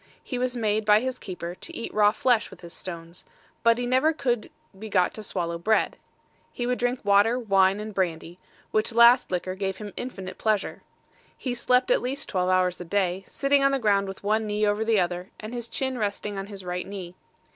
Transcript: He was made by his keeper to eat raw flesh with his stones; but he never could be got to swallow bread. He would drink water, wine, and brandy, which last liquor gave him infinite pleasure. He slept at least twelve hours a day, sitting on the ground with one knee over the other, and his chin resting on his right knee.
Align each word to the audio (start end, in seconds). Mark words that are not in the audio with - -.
He 0.23 0.39
was 0.39 0.57
made 0.57 0.83
by 0.83 0.99
his 0.99 1.19
keeper 1.19 1.53
to 1.53 1.75
eat 1.77 1.93
raw 1.93 2.11
flesh 2.11 2.49
with 2.49 2.61
his 2.61 2.73
stones; 2.73 3.23
but 3.61 3.77
he 3.77 3.85
never 3.85 4.13
could 4.13 4.49
be 4.79 4.89
got 4.89 5.13
to 5.13 5.21
swallow 5.21 5.59
bread. 5.59 5.95
He 6.51 6.65
would 6.65 6.79
drink 6.79 7.01
water, 7.05 7.37
wine, 7.37 7.79
and 7.79 7.93
brandy, 7.93 8.39
which 8.71 8.91
last 8.91 9.29
liquor 9.29 9.53
gave 9.53 9.77
him 9.77 9.93
infinite 9.95 10.39
pleasure. 10.39 10.81
He 11.37 11.53
slept 11.53 11.91
at 11.91 12.01
least 12.01 12.27
twelve 12.29 12.49
hours 12.49 12.81
a 12.81 12.85
day, 12.85 13.25
sitting 13.27 13.63
on 13.63 13.71
the 13.73 13.77
ground 13.77 14.07
with 14.07 14.23
one 14.23 14.47
knee 14.47 14.65
over 14.65 14.83
the 14.83 14.99
other, 14.99 15.29
and 15.39 15.53
his 15.53 15.67
chin 15.67 15.99
resting 15.99 16.35
on 16.35 16.47
his 16.47 16.65
right 16.65 16.87
knee. 16.87 17.13